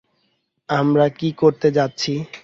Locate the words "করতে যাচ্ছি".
1.33-2.13